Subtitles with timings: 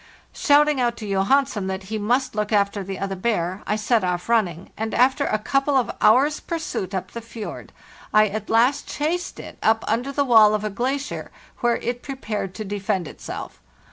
[0.33, 4.29] Shouting out to Johansen that he must look after the other bear, I set off
[4.29, 7.71] running, and after a couple of hours' pursuit up the fjord
[8.11, 11.29] I at last chased it up under the wall of a glacier,
[11.59, 13.61] where it pre pared to defend itself.